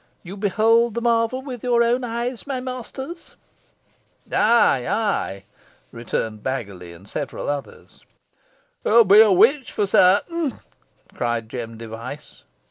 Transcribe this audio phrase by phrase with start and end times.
[0.23, 3.35] You behold the marvel with your own eyes, my masters."
[4.33, 5.43] "Ay, ay!"
[5.91, 8.03] rejoined Baggiley and several others.
[8.83, 10.59] "Hoo be a witch fo sartin,"
[11.13, 12.41] cried Jem Device.